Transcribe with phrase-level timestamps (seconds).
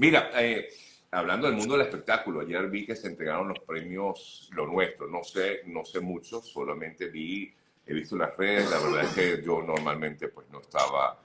[0.00, 0.70] Mira, eh,
[1.10, 5.06] hablando del mundo del espectáculo, ayer vi que se entregaron los premios Lo Nuestro.
[5.06, 7.52] No sé, no sé mucho, solamente vi,
[7.86, 8.70] he visto las redes.
[8.70, 11.20] La verdad es que yo normalmente pues no estaba,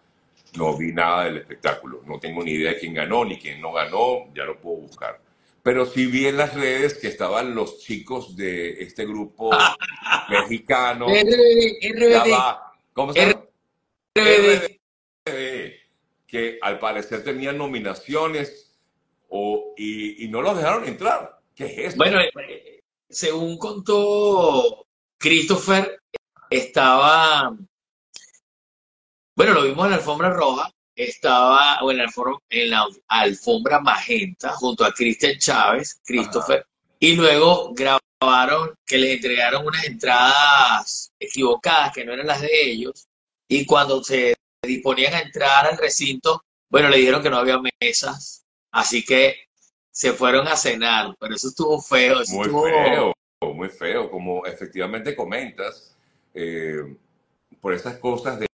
[0.58, 2.02] no vi nada del espectáculo.
[2.06, 5.22] No tengo ni idea de quién ganó ni quién no ganó, ya lo puedo buscar.
[5.64, 9.52] Pero sí vi en las redes que estaban los chicos de este grupo
[10.30, 11.08] mexicano.
[12.92, 13.42] ¿Cómo se llama?
[14.18, 14.76] RBD.
[16.28, 18.65] Que al parecer tenían nominaciones
[19.78, 21.40] y, no los dejaron entrar.
[21.56, 21.98] ¿Qué es esto?
[21.98, 26.02] Bueno, eh, según contó Christopher,
[26.50, 27.56] estaba,
[29.36, 33.80] bueno, lo vimos en la alfombra roja, estaba o en, la alfombra, en la alfombra
[33.80, 36.66] magenta junto a Cristian Chávez, Christopher,
[37.00, 43.08] y luego grabaron que les entregaron unas entradas equivocadas que no eran las de ellos,
[43.48, 48.45] y cuando se disponían a entrar al recinto, bueno, le dijeron que no había mesas
[48.76, 49.38] Así que
[49.90, 52.18] se fueron a cenar, pero eso estuvo feo.
[52.28, 53.14] muy feo,
[53.54, 55.96] muy feo, como efectivamente comentas,
[56.34, 56.84] eh,
[57.62, 58.48] por esas cosas de,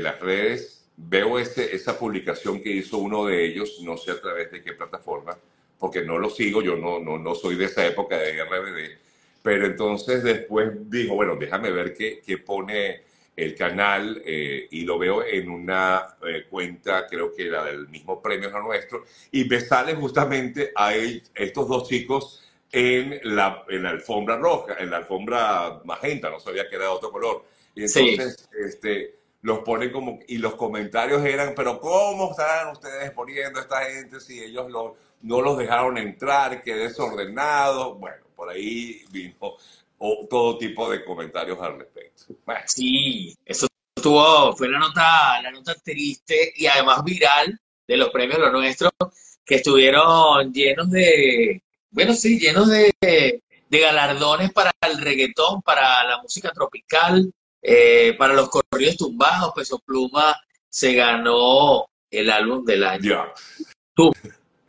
[0.00, 4.52] las redes, veo ese, esa publicación que hizo uno de ellos, no sé a través
[4.52, 5.36] de qué plataforma,
[5.76, 8.96] porque no lo sigo, yo no, no, no soy de esa época de RBD,
[9.42, 13.02] pero entonces después dijo, bueno, déjame ver qué, qué pone
[13.38, 18.20] el canal eh, y lo veo en una eh, cuenta, creo que era del mismo
[18.20, 23.90] premio a nuestro, y me sale justamente a estos dos chicos en la, en la
[23.90, 27.44] alfombra roja, en la alfombra magenta, no sabía que era de otro color.
[27.76, 33.60] Y entonces este, los ponen como, y los comentarios eran, pero ¿cómo están ustedes poniendo
[33.60, 37.94] a esta gente si ellos no los dejaron entrar, qué desordenado?
[37.94, 39.56] Bueno, por ahí vino
[39.98, 42.24] o todo tipo de comentarios al respecto.
[42.66, 48.38] Sí, eso estuvo, fue la nota, la nota triste y además viral de los premios
[48.38, 48.90] Lo Nuestro,
[49.44, 56.22] que estuvieron llenos de, bueno, sí, llenos de, de galardones para el reggaetón, para la
[56.22, 59.52] música tropical, eh, para los corridos tumbados.
[59.54, 63.32] Peso Pluma se ganó el álbum del año.
[63.94, 64.12] Tu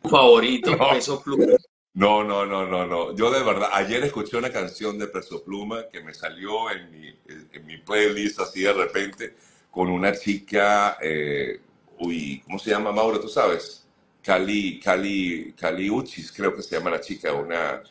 [0.02, 1.46] favorito, Peso Pluma.
[1.94, 3.14] No, no, no, no, no.
[3.16, 7.08] Yo de verdad, ayer escuché una canción de Peso Pluma que me salió en mi,
[7.52, 9.34] en mi playlist así de repente
[9.70, 11.60] con una chica, eh,
[11.98, 13.20] uy, ¿cómo se llama Mauro?
[13.20, 13.86] ¿Tú sabes?
[14.22, 17.82] Cali, Cali, Cali Uchis, creo que se llama la chica, una,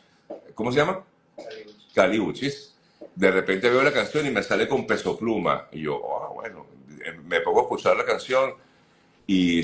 [0.54, 1.04] ¿cómo se llama?
[1.94, 2.74] Cali Uchis.
[3.14, 5.68] De repente veo la canción y me sale con Peso Pluma.
[5.72, 6.66] Y yo, oh, bueno,
[7.24, 8.54] me pongo a escuchar la canción
[9.26, 9.62] y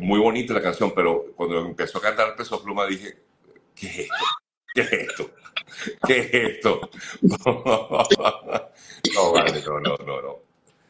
[0.00, 3.18] muy bonita la canción, pero cuando empezó a cantar Peso Pluma dije,
[3.74, 4.14] ¿Qué es esto?
[4.74, 5.30] ¿Qué es esto?
[6.06, 6.90] ¿Qué es esto?
[9.14, 10.38] no, vale, no, no, no, no.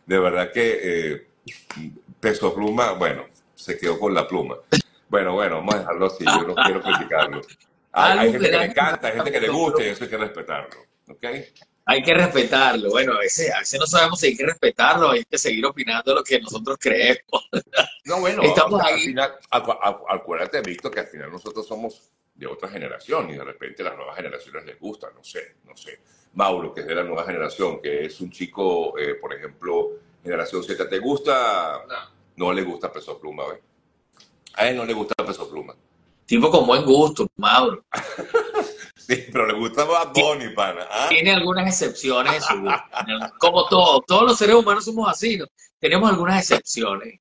[0.06, 1.26] De verdad que eh,
[2.20, 4.56] Peso Pluma, bueno, se quedó con la pluma.
[5.08, 7.40] Bueno, bueno, vamos a dejarlo así, yo no quiero criticarlo.
[7.92, 10.80] Hay, gente que le encanta, hay gente que le gusta y eso hay que respetarlo,
[11.08, 11.24] ¿ok?
[11.84, 12.90] Hay que respetarlo.
[12.90, 16.40] Bueno, a veces, no sabemos si hay que respetarlo, hay que seguir opinando lo que
[16.40, 17.48] nosotros creemos.
[18.04, 18.94] No, bueno, Estamos ahí.
[18.94, 19.32] al final,
[20.08, 24.16] acuérdate, Víctor, que al final nosotros somos de otra generación y de repente las nuevas
[24.16, 26.00] generaciones les gusta, no sé, no sé.
[26.34, 29.90] Mauro, que es de la nueva generación, que es un chico, eh, por ejemplo,
[30.22, 31.82] generación Z, ¿te gusta?
[32.36, 33.60] No, le gusta Peso Pluma, ¿ves?
[34.54, 35.74] A él no le gusta Peso Pluma.
[36.24, 37.84] Tipo con buen gusto, Mauro.
[38.96, 40.86] sí, pero le gusta más Bonnie, pana.
[40.90, 41.06] ¿ah?
[41.10, 42.82] Tiene algunas excepciones en su gusto.
[43.38, 45.46] Como todos, todos los seres humanos somos así, ¿no?
[45.78, 47.20] Tenemos algunas excepciones.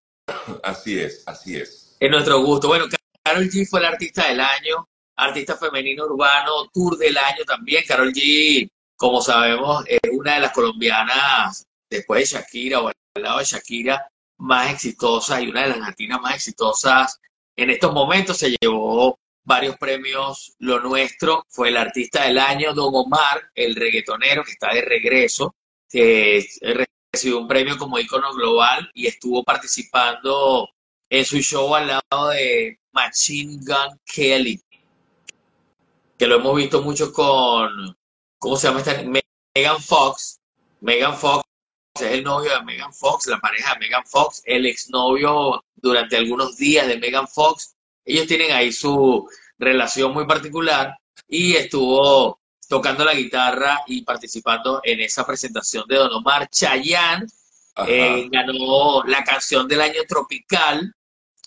[0.63, 1.97] Así es, así es.
[1.99, 2.67] En nuestro gusto.
[2.67, 2.85] Bueno,
[3.23, 4.88] Carol G fue el artista del año
[5.22, 7.84] artista femenino urbano, tour del año también.
[7.88, 13.40] Carol G, como sabemos, es una de las colombianas, después de Shakira o al lado
[13.40, 14.08] de Shakira,
[14.40, 17.20] más exitosas y una de las latinas más exitosas
[17.56, 18.38] en estos momentos.
[18.38, 20.54] Se llevó varios premios.
[20.59, 25.56] Lo nuestro fue el artista del año, Don Omar, el reggaetonero que está de regreso,
[25.88, 26.46] que
[27.14, 30.70] recibió un premio como ícono global y estuvo participando
[31.09, 34.62] en su show al lado de Machine Gun Kelly
[36.22, 37.97] que lo hemos visto mucho con,
[38.38, 39.02] ¿cómo se llama esta?
[39.56, 40.40] Megan Fox.
[40.82, 41.44] Megan Fox
[41.96, 46.58] es el novio de Megan Fox, la pareja de Megan Fox, el exnovio durante algunos
[46.58, 47.73] días de Megan Fox.
[48.06, 49.28] Ellos tienen ahí su
[49.58, 50.96] relación muy particular
[51.28, 52.40] y estuvo
[52.70, 56.47] tocando la guitarra y participando en esa presentación de Don Omar.
[56.52, 57.26] Chayanne
[57.88, 60.94] eh, ganó la canción del año tropical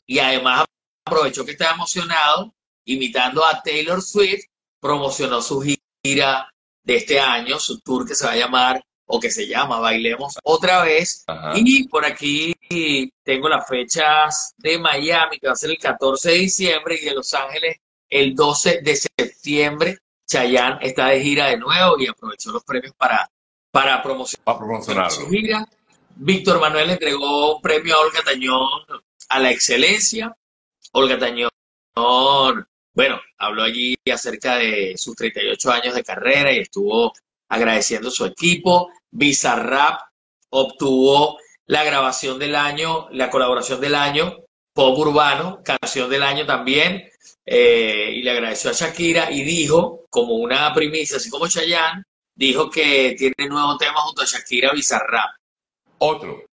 [0.05, 0.65] y además
[1.05, 2.53] aprovechó que estaba emocionado
[2.87, 4.47] imitando a Taylor Swift
[4.85, 6.53] promocionó su gira
[6.83, 10.39] de este año, su tour que se va a llamar o que se llama Bailemos
[10.45, 11.25] otra vez.
[11.55, 12.55] Y por aquí
[13.23, 17.15] tengo las fechas de Miami, que va a ser el 14 de diciembre, y de
[17.15, 17.79] Los Ángeles
[18.11, 19.99] el 12 de septiembre.
[20.27, 23.31] Chayanne está de gira de nuevo y aprovechó los premios para,
[23.71, 25.67] para promocionar su gira.
[26.17, 28.83] Víctor Manuel entregó un premio a Olga Tañón
[29.31, 30.37] a la excelencia.
[30.93, 31.49] Olga Tañón,
[32.95, 37.13] bueno, habló allí acerca de sus 38 años de carrera y estuvo
[37.49, 38.89] agradeciendo su equipo.
[39.11, 40.01] Bizarrap
[40.51, 47.11] obtuvo la grabación del año, la colaboración del año, pop urbano, canción del año también,
[47.45, 52.05] eh, y le agradeció a Shakira y dijo, como una primicia, así como Chayanne,
[52.37, 55.35] dijo que tiene nuevo tema junto a Shakira Bizarrap.
[55.99, 56.45] Otro.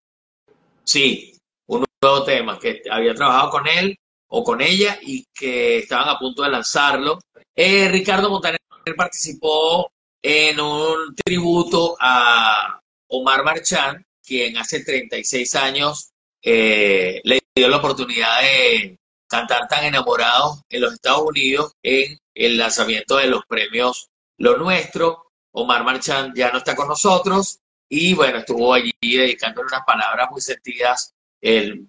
[0.82, 3.96] Sí, un nuevo tema que había trabajado con él
[4.34, 7.18] o con ella y que estaban a punto de lanzarlo.
[7.54, 8.58] Eh, Ricardo Montaner
[8.96, 9.92] participó
[10.22, 16.12] en un tributo a Omar Marchán, quien hace 36 años
[16.42, 18.98] eh, le dio la oportunidad de
[19.28, 24.08] cantar tan enamorado en los Estados Unidos en el lanzamiento de los premios
[24.38, 25.26] Lo Nuestro.
[25.54, 30.40] Omar Marchán ya no está con nosotros y bueno, estuvo allí dedicándole unas palabras muy
[30.40, 31.12] sentidas
[31.42, 31.86] el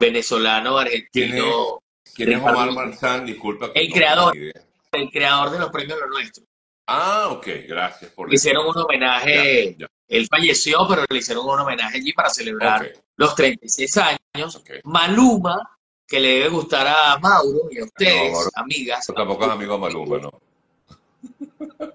[0.00, 1.82] venezolano argentino.
[2.14, 3.26] ¿Quién es, Omar Marchán?
[3.26, 3.70] Disculpa.
[3.74, 6.44] El creador, el creador de los premios Lo Nuestro.
[6.86, 9.76] Ah, ok, gracias por Le hicieron un homenaje,
[10.08, 13.96] él falleció, pero le hicieron un homenaje allí para celebrar los 36
[14.34, 14.60] años.
[14.82, 19.06] Maluma, que le debe gustar a Mauro y a ustedes, amigas.
[19.14, 20.32] tampoco es amigo de Maluma, ¿no?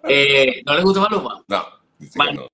[0.07, 1.43] Eh, ¿No le gusta Maluma?
[1.45, 1.65] No,
[2.15, 2.47] Maluma,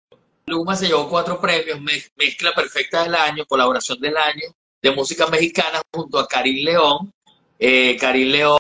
[0.48, 1.80] Maluma se llevó cuatro premios,
[2.16, 4.46] mezcla perfecta del año, colaboración del año,
[4.82, 7.14] de música mexicana junto a Karim León.
[7.60, 8.60] Eh, Karim León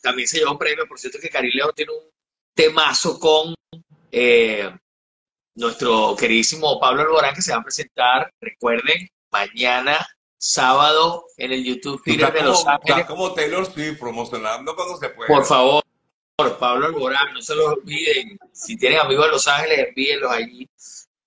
[0.00, 2.04] también se llevó un premio, por cierto que Karim León tiene un
[2.54, 3.54] temazo con
[4.10, 4.70] eh,
[5.54, 10.06] nuestro queridísimo Pablo Alborán que se va a presentar, recuerden, mañana
[10.38, 13.06] sábado en el YouTube Theater de Los Ángeles.
[13.06, 15.28] como Taylor Swift promocionando cuando se puede.
[15.28, 15.82] Por favor,
[16.58, 18.38] Pablo Alborán, no se los olviden.
[18.52, 20.68] Si tienen amigos en Los Ángeles, envíenlos allí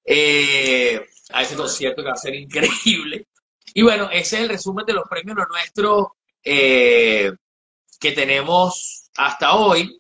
[0.06, 3.27] eh, a ese concierto que va a ser increíble.
[3.73, 7.31] Y bueno, ese es el resumen de los premios lo nuestro eh,
[8.00, 9.97] que tenemos hasta hoy.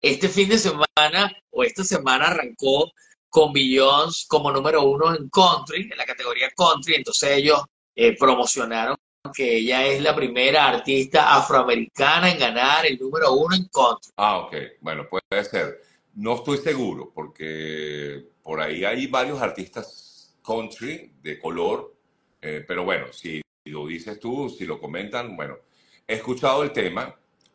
[0.00, 2.92] Este fin de semana o esta semana arrancó
[3.28, 7.62] con Billions como número uno en country, en la categoría country, entonces ellos
[7.94, 8.96] eh, promocionaron
[9.34, 14.12] que ella es la primera artista afroamericana en ganar el número uno en country.
[14.16, 15.82] Ah, ok, bueno, puede ser.
[16.14, 21.97] No estoy seguro, porque por ahí hay varios artistas country de color,
[22.40, 25.58] eh, pero bueno, si lo dices tú, si lo comentan, bueno,
[26.06, 27.14] he escuchado el tema,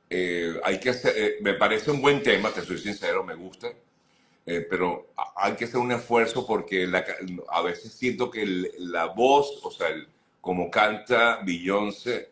[0.09, 3.74] eh, hay que hacer, eh, me parece un buen tema, te soy sincero, me gusta,
[4.45, 6.88] eh, pero hay que hacer un esfuerzo porque
[7.50, 8.45] a veces siento que
[8.77, 9.88] la voz, o sea,
[10.39, 12.29] como canta Beyoncé,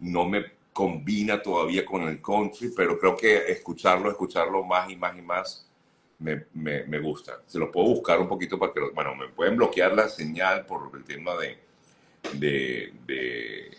[0.00, 5.16] no me combina todavía con el country, pero creo que escucharlo, escucharlo más y más
[5.16, 5.70] y más
[6.18, 7.42] me, me, me gusta.
[7.46, 10.90] Se lo puedo buscar un poquito para que, bueno, me pueden bloquear la señal por
[10.94, 11.58] el tema de,
[12.32, 13.70] de, de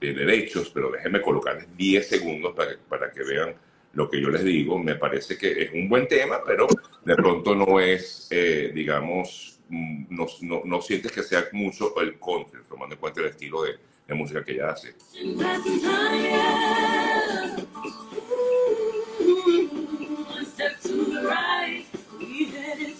[0.00, 3.54] de derechos, pero déjenme colocar 10 segundos para para que vean
[3.92, 4.78] lo que yo les digo.
[4.78, 6.66] Me parece que es un buen tema, pero
[7.04, 12.18] de pronto no es, eh, digamos, mm, no, no, no, sientes que sea mucho el
[12.18, 13.76] country, tomando en cuenta el estilo de,
[14.06, 14.94] de música que ella hace.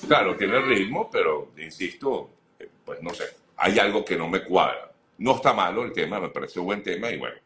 [0.07, 3.25] Claro, tiene ritmo, pero insisto, eh, pues no sé,
[3.59, 4.91] hay algo que no me cuadra.
[5.19, 7.37] No está malo el tema, me pareció buen tema y bueno.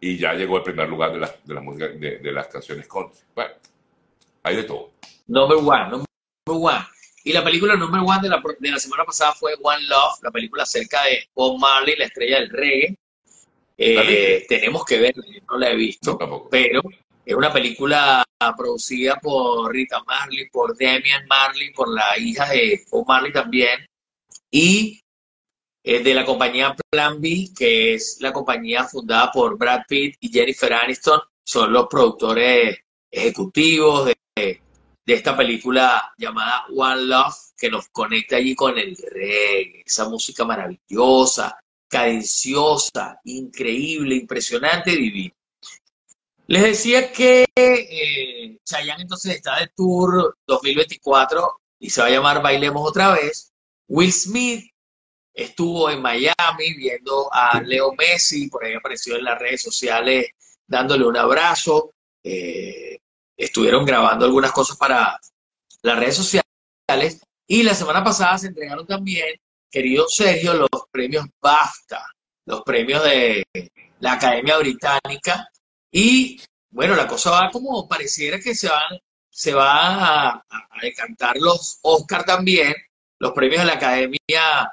[0.00, 3.20] Y ya llegó el primer lugar de, las de, la música, de, las canciones country.
[3.34, 3.54] Bueno,
[4.42, 4.92] hay de todo.
[5.26, 6.06] Number one, number
[6.46, 6.86] one.
[7.24, 10.30] Y la película number one de la, de la semana pasada fue One Love, la
[10.30, 12.96] película acerca de Bob Marley, la estrella del reggae.
[13.76, 15.14] Eh, tenemos que ver,
[15.50, 16.16] no la he visto,
[16.50, 16.82] pero
[17.24, 18.22] es una película
[18.56, 23.86] producida por Rita Marley, por Damian Marley, por la hija de Bob Marley también.
[24.50, 25.00] Y
[25.84, 30.72] de la compañía Plan B, que es la compañía fundada por Brad Pitt y Jennifer
[30.72, 32.78] Aniston, son los productores
[33.10, 39.82] ejecutivos de, de esta película llamada One Love, que nos conecta allí con el reggae,
[39.84, 45.34] esa música maravillosa, cadenciosa, increíble, impresionante, divina.
[46.46, 52.42] Les decía que eh, Chayanne entonces está de tour 2024 y se va a llamar
[52.42, 53.52] Bailemos otra vez.
[53.88, 54.73] Will Smith
[55.34, 60.28] estuvo en Miami viendo a Leo Messi, por ahí apareció en las redes sociales
[60.66, 61.92] dándole un abrazo.
[62.22, 62.98] Eh,
[63.36, 65.18] estuvieron grabando algunas cosas para
[65.82, 69.38] las redes sociales Y la semana pasada se entregaron también,
[69.70, 72.06] querido Sergio, los premios BAFTA,
[72.46, 73.44] los premios de
[74.00, 75.48] la Academia Británica.
[75.90, 78.98] Y bueno, la cosa va como pareciera que se van,
[79.28, 80.44] se va a,
[80.80, 82.74] decantar los Oscar también,
[83.18, 84.72] los premios de la Academia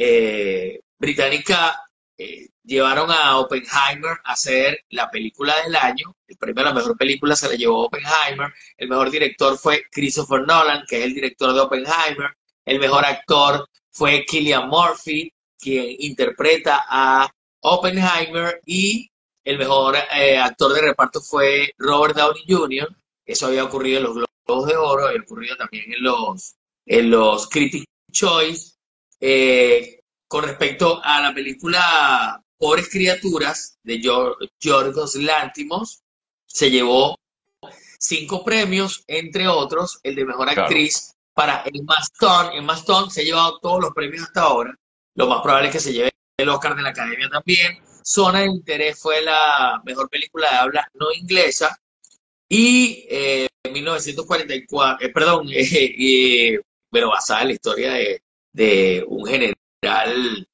[0.00, 1.82] eh, Británica
[2.16, 6.14] eh, llevaron a Oppenheimer a hacer la película del año.
[6.26, 8.52] El premio a la mejor película se la llevó Oppenheimer.
[8.76, 12.30] El mejor director fue Christopher Nolan, que es el director de Oppenheimer.
[12.64, 17.28] El mejor actor fue Killian Murphy, quien interpreta a
[17.60, 18.60] Oppenheimer.
[18.66, 19.10] Y
[19.42, 22.88] el mejor eh, actor de reparto fue Robert Downey Jr.
[23.26, 26.54] Eso había ocurrido en los Globos de Oro, había ocurrido también en los,
[26.86, 28.77] en los Critics' Choice.
[29.20, 36.02] Eh, con respecto a la película Pobres Criaturas de Yorgos Lántimos,
[36.46, 37.16] se llevó
[37.98, 42.56] cinco premios, entre otros el de Mejor Actriz para Emma Stone.
[42.56, 44.74] Emma Stone se ha llevado todos los premios hasta ahora.
[45.14, 47.78] Lo más probable es que se lleve el Oscar de la Academia también.
[48.02, 51.78] Zona de Interés fue la mejor película de habla no inglesa.
[52.48, 56.58] Y eh, en 1944, eh, perdón, eh,
[56.90, 58.22] pero basada en la historia de,
[58.58, 60.48] de un general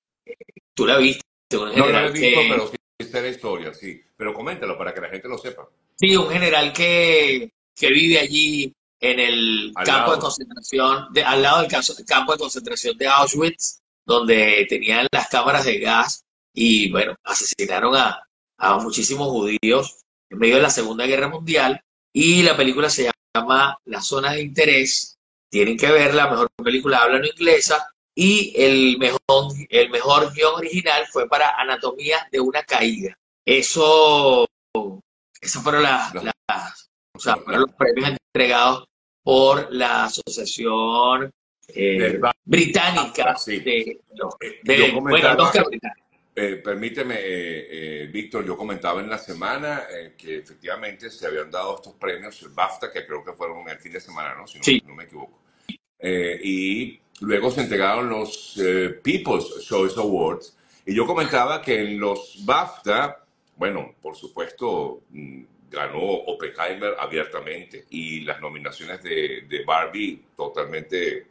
[0.74, 1.22] tú la viste.
[1.52, 4.00] Un no la he visto, pero sí está la historia, sí.
[4.16, 5.66] Pero coméntalo para que la gente lo sepa.
[5.96, 11.62] Sí, un general que, que vive allí en el campo de concentración, de, al lado
[11.62, 11.70] del
[12.06, 18.22] campo de concentración de Auschwitz, donde tenían las cámaras de gas y, bueno, asesinaron a,
[18.58, 21.80] a muchísimos judíos en medio de la Segunda Guerra Mundial.
[22.12, 25.16] Y la película se llama La Zona de Interés.
[25.50, 31.04] Tienen que verla, mejor película habla no inglesa y el mejor, el mejor guion original
[31.10, 33.16] fue para Anatomía de una caída.
[33.44, 34.46] Eso,
[35.40, 36.14] esos fueron, las,
[37.14, 38.86] o sea, fueron los premios entregados
[39.22, 41.30] por la Asociación
[41.68, 44.00] eh, Británica de,
[44.62, 45.50] de, bueno,
[46.36, 51.94] eh, permíteme, eh, Víctor, yo comentaba en la semana que efectivamente se habían dado estos
[51.94, 54.46] premios, el BAFTA, que creo que fueron el fin de semana, ¿no?
[54.46, 55.42] Si no, no me equivoco.
[56.00, 60.56] y Luego se entregaron los eh, People's Choice Awards.
[60.86, 63.24] Y yo comentaba que en los BAFTA,
[63.56, 67.86] bueno, por supuesto, mm, ganó Oppenheimer abiertamente.
[67.90, 71.26] Y las nominaciones de, Barbie, totalmente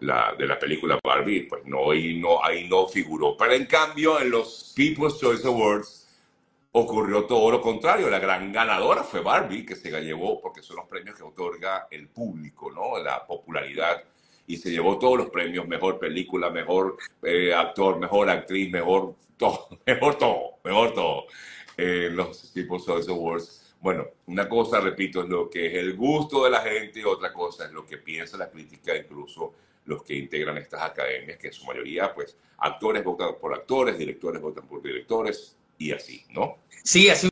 [0.00, 3.36] de la película Barbie, pues no ahí, no, ahí no figuró.
[3.36, 6.04] Pero en cambio, en los People's Choice Awards
[6.72, 8.10] ocurrió todo lo contrario.
[8.10, 11.86] La gran ganadora fue Barbie, que se la llevó porque son los premios que otorga
[11.90, 12.98] el público, ¿no?
[13.02, 14.02] La popularidad
[14.46, 19.68] y se llevó todos los premios, mejor película, mejor eh, actor, mejor actriz, mejor todo,
[19.86, 21.24] mejor todo, mejor todo.
[21.76, 23.74] Eh, los tipos Choice Awards.
[23.80, 27.32] Bueno, una cosa, repito, es lo que es el gusto de la gente y otra
[27.32, 29.54] cosa es lo que piensa la crítica, incluso
[29.86, 34.40] los que integran estas academias, que en su mayoría, pues, actores votan por actores, directores
[34.40, 36.58] votan por directores y así, ¿no?
[36.82, 37.28] Sí, así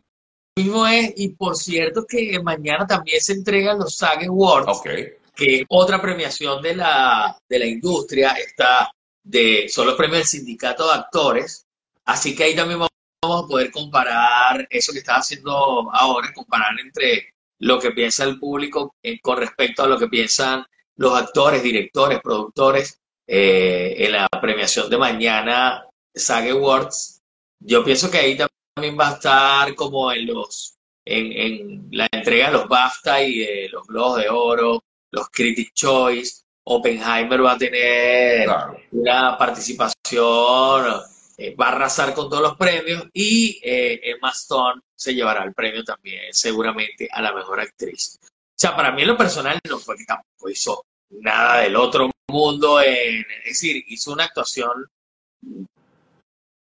[0.59, 1.15] mismo es.
[1.17, 4.69] Y por cierto que mañana también se entregan los SAG Awards.
[4.69, 8.91] Okay que otra premiación de la, de la industria está
[9.23, 11.67] de, son los premios del sindicato de actores,
[12.05, 17.35] así que ahí también vamos a poder comparar eso que está haciendo ahora, comparar entre
[17.61, 20.65] lo que piensa el público eh, con respecto a lo que piensan
[20.97, 27.21] los actores, directores, productores eh, en la premiación de mañana SAG Awards.
[27.61, 30.75] Yo pienso que ahí también va a estar como en los
[31.05, 35.73] en, en la entrega de los BAFTA y de los Globos de Oro, los Critic
[35.75, 38.49] Choice, Oppenheimer va a tener
[38.93, 41.03] una participación,
[41.37, 45.55] eh, va a arrasar con todos los premios y eh, Emma Stone se llevará el
[45.55, 48.19] premio también seguramente a la mejor actriz.
[48.23, 52.11] O sea, para mí en lo personal no fue que tampoco hizo nada del otro
[52.29, 54.89] mundo, es decir, hizo una actuación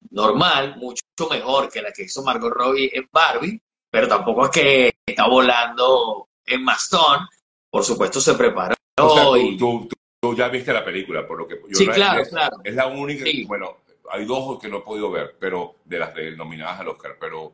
[0.10, 4.94] normal, mucho mejor que la que hizo Margot Robbie en Barbie, pero tampoco es que
[5.06, 7.28] está volando en Stone
[7.74, 8.76] por supuesto se preparó.
[9.58, 9.90] tú,
[10.38, 12.58] ya viste la película, por lo que yo Sí, claro, es, claro.
[12.64, 13.78] Es la única, bueno,
[14.12, 17.54] hay dos que no he podido ver, pero de las nominadas al Oscar, pero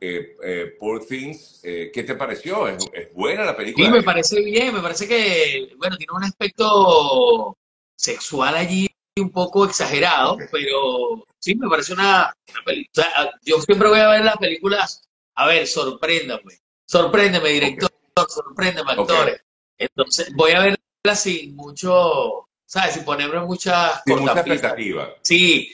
[0.00, 2.66] eh, eh, Poor Things, eh, ¿qué te pareció?
[2.66, 2.78] ¿Es,
[3.12, 3.84] buena la película?
[3.84, 7.58] Sí, me parece bien, me parece que, bueno, tiene un aspecto
[7.94, 8.88] sexual allí
[9.20, 12.34] un poco exagerado, pero sí, me parece una,
[12.64, 13.38] película.
[13.44, 17.90] yo siempre voy a ver las películas, a ver, sorpréndame, sorpréndeme, director,
[18.28, 19.42] sorpréndeme, actores.
[19.78, 22.94] Entonces, voy a verla sin mucho, ¿sabes?
[22.94, 25.14] Sin ponerme muchas Sin mucha expectativa.
[25.22, 25.72] Sí,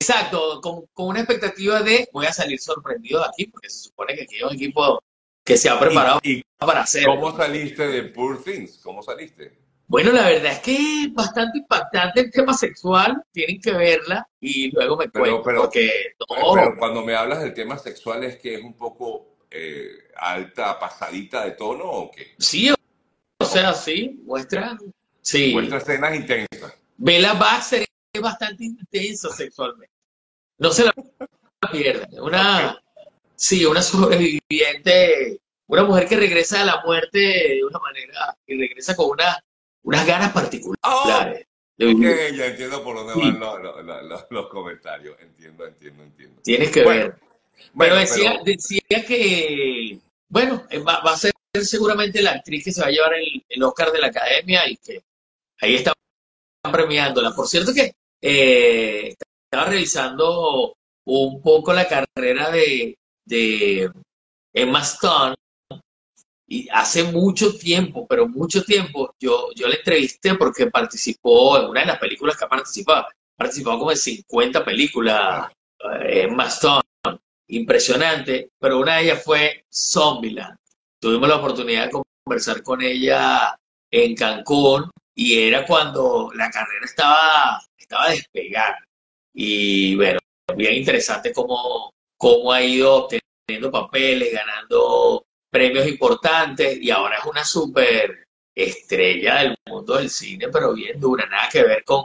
[0.00, 4.22] exacto, con, una expectativa de voy a salir sorprendido de aquí, porque se supone que
[4.22, 5.02] aquí hay un equipo
[5.44, 6.20] que se ha preparado
[6.58, 7.04] para hacer.
[7.06, 8.78] ¿Cómo saliste de Poor Things?
[8.82, 9.58] ¿Cómo saliste?
[9.86, 14.70] Bueno, la verdad es que es bastante impactante el tema sexual, tienen que verla y
[14.70, 15.90] luego me Pero, cuento, pero, porque
[16.28, 20.78] pero no, cuando me hablas del tema sexual es que es un poco eh, alta,
[20.78, 22.34] pasadita de tono o qué?
[22.38, 22.72] sí,
[23.40, 26.74] o sea, sí, muestra, Muestra sí, escenas intensas.
[26.96, 29.92] Bella Baxter es bastante intensa sexualmente,
[30.58, 30.92] no se la
[31.72, 32.82] pierdan, una,
[33.36, 38.94] sí, una sobreviviente, una mujer que regresa de la muerte de una manera, que regresa
[38.96, 39.38] con una,
[39.82, 41.46] unas ganas Oh, particulares
[41.78, 42.34] de ok, vivir.
[42.36, 45.16] ya entiendo por dónde van Sí, los, los- los- los- los comentarios.
[45.20, 46.42] Entiendo, entiendo, entiendo.
[46.42, 47.14] tienes que Bueno, ver.
[47.16, 52.72] Pero bueno, decía, pero decía que, bueno, va, va a ser seguramente la actriz que
[52.72, 55.02] se va a llevar el, el Oscar de la Academia y que
[55.60, 55.94] ahí están
[56.62, 57.32] premiándola.
[57.32, 59.14] Por cierto que eh,
[59.44, 60.76] estaba revisando
[61.06, 63.90] un poco la carrera de, de
[64.52, 65.34] Emma Stone
[66.46, 71.80] y hace mucho tiempo, pero mucho tiempo, yo, yo la entrevisté porque participó en una
[71.80, 73.06] de las películas que ha participado.
[73.36, 75.50] Participó como en 50 películas,
[76.02, 76.82] eh, Emma Stone
[77.48, 80.56] impresionante, pero una de ellas fue Zombieland.
[81.00, 83.56] Tuvimos la oportunidad de conversar con ella
[83.90, 88.08] en Cancún y era cuando la carrera estaba, estaba.
[89.32, 90.18] Y bueno,
[90.54, 97.44] bien interesante cómo, cómo ha ido obteniendo papeles, ganando premios importantes y ahora es una
[97.44, 102.04] súper estrella del mundo del cine, pero bien dura, nada que ver con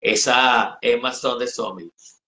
[0.00, 1.90] esa Emma Stone de Zombie.